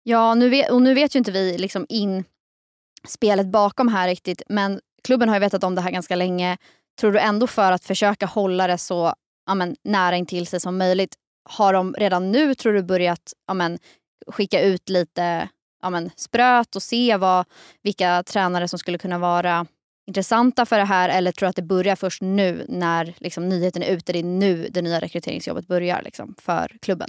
Ja, 0.03 0.35
nu 0.35 0.49
vet, 0.49 0.71
och 0.71 0.83
nu 0.83 0.95
vet 0.95 1.15
ju 1.15 1.19
inte 1.19 1.33
vi 1.33 1.59
liksom 1.59 1.87
in 1.89 2.25
spelet 3.09 3.47
bakom 3.47 3.89
här 3.89 4.09
riktigt. 4.09 4.43
Men 4.49 4.81
klubben 5.05 5.29
har 5.29 5.37
ju 5.37 5.41
vetat 5.41 5.65
om 5.65 5.75
det 5.75 5.81
här 5.81 5.91
ganska 5.91 6.17
länge. 6.17 6.57
Tror 7.01 7.13
du 7.13 7.19
ändå 7.19 7.47
för 7.47 7.73
att 7.73 7.85
försöka 7.85 8.27
hålla 8.27 8.67
det 8.67 8.79
så 8.79 9.15
ja, 9.47 9.55
men, 9.55 9.77
nära 9.85 10.17
intill 10.17 10.47
sig 10.47 10.61
som 10.61 10.79
möjligt, 10.79 11.15
har 11.49 11.73
de 11.73 11.95
redan 11.99 12.33
nu 12.33 12.55
tror 12.55 12.73
du 12.73 12.83
börjat 12.83 13.33
ja, 13.47 13.55
men, 13.55 13.79
skicka 14.27 14.61
ut 14.61 14.89
lite 14.89 15.49
ja, 15.83 15.91
men, 15.91 16.11
spröt 16.17 16.77
och 16.77 16.83
se 16.83 17.17
vad, 17.17 17.47
vilka 17.83 18.23
tränare 18.23 18.69
som 18.69 18.79
skulle 18.79 18.99
kunna 18.99 19.19
vara 19.19 19.67
intressanta 20.07 20.67
för 20.67 20.79
det 20.79 20.85
här 20.85 21.09
eller 21.09 21.33
tror 21.33 21.47
du 21.47 21.51
att 21.51 21.57
det 21.57 21.63
börjar 21.63 21.97
först 21.97 22.23
nu 22.23 22.67
när 22.69 23.15
liksom, 23.19 23.49
nyheten 23.49 23.83
är 23.83 23.91
ute? 23.91 24.13
Det 24.13 24.19
är 24.19 24.23
nu 24.23 24.69
det 24.71 24.83
nya 24.83 25.01
rekryteringsjobbet 25.01 25.67
börjar 25.67 26.03
liksom, 26.03 26.35
för 26.39 26.77
klubben. 26.83 27.09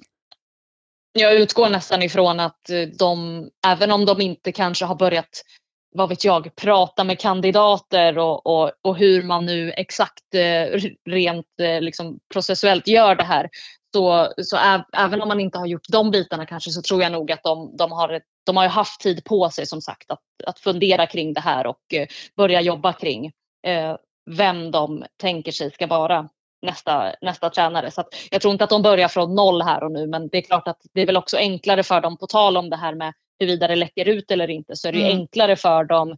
Jag 1.13 1.35
utgår 1.35 1.69
nästan 1.69 2.03
ifrån 2.03 2.39
att 2.39 2.69
eh, 2.69 2.81
de, 2.81 3.43
även 3.67 3.91
om 3.91 4.05
de 4.05 4.21
inte 4.21 4.51
kanske 4.51 4.85
har 4.85 4.95
börjat 4.95 5.43
vad 5.91 6.09
vet 6.09 6.23
jag, 6.23 6.55
prata 6.55 7.03
med 7.03 7.19
kandidater 7.19 8.17
och, 8.17 8.47
och, 8.47 8.71
och 8.81 8.97
hur 8.97 9.23
man 9.23 9.45
nu 9.45 9.71
exakt 9.71 10.33
eh, 10.35 10.79
rent 11.09 11.59
eh, 11.61 11.81
liksom 11.81 12.19
processuellt 12.33 12.87
gör 12.87 13.15
det 13.15 13.23
här. 13.23 13.49
Så, 13.93 14.33
så 14.37 14.57
även 14.97 15.21
om 15.21 15.27
man 15.27 15.39
inte 15.39 15.57
har 15.57 15.65
gjort 15.65 15.87
de 15.89 16.11
bitarna 16.11 16.45
kanske 16.45 16.71
så 16.71 16.81
tror 16.81 17.01
jag 17.01 17.11
nog 17.11 17.31
att 17.31 17.43
de, 17.43 17.77
de, 17.77 17.91
har, 17.91 18.21
de 18.45 18.57
har 18.57 18.67
haft 18.67 19.01
tid 19.01 19.23
på 19.23 19.49
sig 19.49 19.65
som 19.65 19.81
sagt 19.81 20.11
att, 20.11 20.19
att 20.45 20.59
fundera 20.59 21.07
kring 21.07 21.33
det 21.33 21.41
här 21.41 21.67
och 21.67 21.93
eh, 21.93 22.07
börja 22.35 22.61
jobba 22.61 22.93
kring 22.93 23.31
eh, 23.67 23.95
vem 24.31 24.71
de 24.71 25.05
tänker 25.21 25.51
sig 25.51 25.71
ska 25.71 25.87
vara 25.87 26.29
nästa, 26.61 27.13
nästa 27.21 27.49
tränare. 27.49 27.91
Så 27.91 28.03
jag 28.31 28.41
tror 28.41 28.51
inte 28.51 28.63
att 28.63 28.69
de 28.69 28.81
börjar 28.81 29.07
från 29.07 29.35
noll 29.35 29.61
här 29.61 29.83
och 29.83 29.91
nu 29.91 30.07
men 30.07 30.27
det 30.27 30.37
är 30.37 30.41
klart 30.41 30.67
att 30.67 30.81
det 30.93 31.01
är 31.01 31.05
väl 31.05 31.17
också 31.17 31.37
enklare 31.37 31.83
för 31.83 32.01
dem 32.01 32.17
på 32.17 32.27
tal 32.27 32.57
om 32.57 32.69
det 32.69 32.77
här 32.77 32.95
med 32.95 33.13
huruvida 33.39 33.67
det 33.67 33.75
läcker 33.75 34.05
ut 34.05 34.31
eller 34.31 34.49
inte 34.49 34.75
så 34.75 34.87
är 34.87 34.91
det 34.91 35.01
mm. 35.01 35.17
enklare 35.17 35.55
för 35.55 35.83
dem 35.83 36.17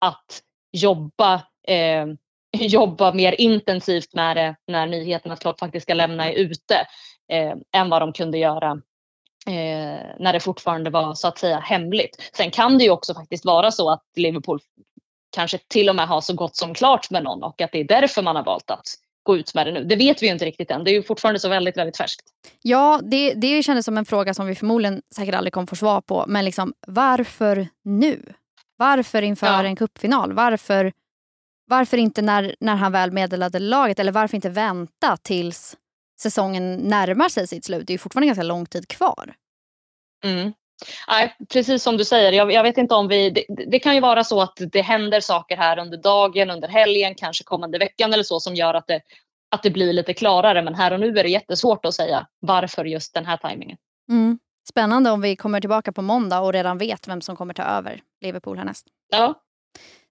att 0.00 0.42
jobba, 0.72 1.34
eh, 1.68 2.06
jobba 2.52 3.12
mer 3.12 3.40
intensivt 3.40 4.14
med 4.14 4.36
det 4.36 4.56
när 4.66 4.86
nyheten 4.86 5.32
att 5.32 5.40
Klopp 5.40 5.58
faktiskt 5.58 5.84
ska 5.84 5.94
lämna 5.94 6.32
är 6.32 6.34
ute 6.34 6.74
eh, 7.32 7.54
än 7.72 7.90
vad 7.90 8.02
de 8.02 8.12
kunde 8.12 8.38
göra 8.38 8.70
eh, 9.46 10.04
när 10.18 10.32
det 10.32 10.40
fortfarande 10.40 10.90
var 10.90 11.14
så 11.14 11.28
att 11.28 11.38
säga 11.38 11.58
hemligt. 11.58 12.30
Sen 12.32 12.50
kan 12.50 12.78
det 12.78 12.84
ju 12.84 12.90
också 12.90 13.14
faktiskt 13.14 13.44
vara 13.44 13.70
så 13.70 13.90
att 13.90 14.04
Liverpool 14.16 14.60
kanske 15.30 15.58
till 15.68 15.88
och 15.88 15.96
med 15.96 16.08
har 16.08 16.20
så 16.20 16.34
gott 16.34 16.56
som 16.56 16.74
klart 16.74 17.10
med 17.10 17.24
någon 17.24 17.42
och 17.42 17.60
att 17.60 17.72
det 17.72 17.78
är 17.78 17.84
därför 17.84 18.22
man 18.22 18.36
har 18.36 18.44
valt 18.44 18.70
att 18.70 18.86
gå 19.28 19.36
ut 19.36 19.54
med 19.54 19.66
det 19.66 19.72
nu. 19.72 19.84
Det 19.84 19.96
vet 19.96 20.22
vi 20.22 20.26
ju 20.26 20.32
inte 20.32 20.44
riktigt 20.44 20.70
än. 20.70 20.84
Det 20.84 20.90
är 20.90 20.92
ju 20.92 21.02
fortfarande 21.02 21.40
så 21.40 21.48
väldigt, 21.48 21.76
väldigt 21.76 21.96
färskt. 21.96 22.22
Ja, 22.62 23.00
det, 23.02 23.34
det 23.34 23.62
kändes 23.62 23.84
som 23.84 23.98
en 23.98 24.04
fråga 24.04 24.34
som 24.34 24.46
vi 24.46 24.54
förmodligen 24.54 25.02
säkert 25.14 25.34
aldrig 25.34 25.52
kommer 25.52 25.66
få 25.66 25.76
svar 25.76 26.00
på. 26.00 26.24
Men 26.28 26.44
liksom, 26.44 26.74
varför 26.86 27.68
nu? 27.84 28.32
Varför 28.76 29.22
inför 29.22 29.46
ja. 29.46 29.64
en 29.64 29.76
kuppfinal? 29.76 30.32
Varför, 30.32 30.92
varför 31.66 31.96
inte 31.96 32.22
när, 32.22 32.54
när 32.60 32.76
han 32.76 32.92
väl 32.92 33.12
meddelade 33.12 33.58
laget? 33.58 33.98
Eller 33.98 34.12
varför 34.12 34.34
inte 34.36 34.48
vänta 34.48 35.16
tills 35.16 35.76
säsongen 36.20 36.76
närmar 36.76 37.28
sig 37.28 37.46
sitt 37.46 37.64
slut? 37.64 37.86
Det 37.86 37.90
är 37.90 37.94
ju 37.94 37.98
fortfarande 37.98 38.26
ganska 38.26 38.42
lång 38.42 38.66
tid 38.66 38.88
kvar. 38.88 39.34
Mm. 40.24 40.52
Nej, 41.08 41.36
precis 41.52 41.82
som 41.82 41.96
du 41.96 42.04
säger. 42.04 42.32
Jag, 42.32 42.52
jag 42.52 42.62
vet 42.62 42.78
inte 42.78 42.94
om 42.94 43.08
vi... 43.08 43.30
Det, 43.30 43.44
det, 43.48 43.78
kan 43.78 43.94
ju 43.94 44.00
vara 44.00 44.24
så 44.24 44.40
att 44.40 44.58
det 44.72 44.80
händer 44.80 45.20
saker 45.20 45.56
här 45.56 45.78
under 45.78 45.98
dagen, 45.98 46.50
under 46.50 46.68
helgen, 46.68 47.14
kanske 47.14 47.44
kommande 47.44 47.78
veckan 47.78 48.12
eller 48.12 48.22
så 48.22 48.40
som 48.40 48.54
gör 48.54 48.74
att 48.74 48.86
det, 48.86 49.00
att 49.50 49.62
det 49.62 49.70
blir 49.70 49.92
lite 49.92 50.14
klarare. 50.14 50.62
Men 50.62 50.74
här 50.74 50.92
och 50.92 51.00
nu 51.00 51.08
är 51.08 51.22
det 51.22 51.28
jättesvårt 51.28 51.84
att 51.84 51.94
säga 51.94 52.26
varför 52.40 52.84
just 52.84 53.14
den 53.14 53.26
här 53.26 53.36
tajmingen. 53.36 53.78
Mm. 54.10 54.38
Spännande 54.68 55.10
om 55.10 55.20
vi 55.20 55.36
kommer 55.36 55.60
tillbaka 55.60 55.92
på 55.92 56.02
måndag 56.02 56.40
och 56.40 56.52
redan 56.52 56.78
vet 56.78 57.08
vem 57.08 57.20
som 57.20 57.36
kommer 57.36 57.54
ta 57.54 57.62
över 57.62 58.00
Liverpool 58.20 58.58
härnäst. 58.58 58.86
Ja. 59.08 59.34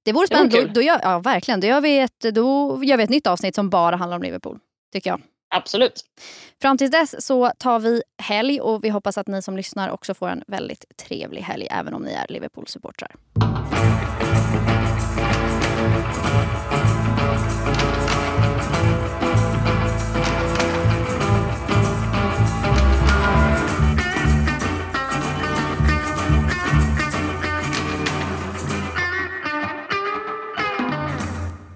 Det 0.05 0.13
vore 0.13 0.27
spännande. 0.27 0.51
Det 0.51 0.61
vore 0.61 0.67
då, 0.67 0.73
då 0.73 0.81
gör, 0.81 0.99
ja, 1.03 1.19
verkligen. 1.19 1.59
Då 1.59 1.67
gör, 1.67 1.81
vi 1.81 1.99
ett, 1.99 2.19
då 2.19 2.79
gör 2.83 2.97
vi 2.97 3.03
ett 3.03 3.09
nytt 3.09 3.27
avsnitt 3.27 3.55
som 3.55 3.69
bara 3.69 3.95
handlar 3.95 4.17
om 4.17 4.23
Liverpool. 4.23 4.59
Tycker 4.93 5.09
jag. 5.09 5.21
Absolut. 5.49 6.01
Fram 6.61 6.77
tills 6.77 6.91
dess 6.91 7.25
så 7.25 7.51
tar 7.57 7.79
vi 7.79 8.03
helg 8.17 8.61
och 8.61 8.83
vi 8.83 8.89
hoppas 8.89 9.17
att 9.17 9.27
ni 9.27 9.41
som 9.41 9.57
lyssnar 9.57 9.89
också 9.89 10.13
får 10.13 10.29
en 10.29 10.43
väldigt 10.47 10.85
trevlig 10.97 11.41
helg 11.41 11.67
även 11.71 11.93
om 11.93 12.01
ni 12.01 12.11
är 12.11 12.27
Liverpool-supportrar. 12.29 13.11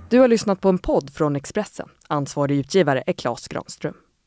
Du 0.10 0.20
har 0.20 0.28
lyssnat 0.28 0.62
på 0.62 0.70
en 0.70 0.78
podd 0.78 1.13
från 1.13 1.36
Expressen. 1.36 1.90
Ansvarig 2.12 2.58
utgivare 2.58 3.03
är 3.08 3.13
Klas 3.13 3.48
Granström. 3.48 3.94